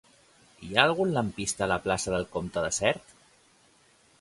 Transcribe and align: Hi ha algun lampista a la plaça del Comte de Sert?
Hi 0.67 0.69
ha 0.77 0.85
algun 0.87 1.11
lampista 1.17 1.65
a 1.65 1.67
la 1.73 1.77
plaça 1.85 2.15
del 2.15 2.25
Comte 2.37 2.65
de 2.67 2.73
Sert? 2.79 3.15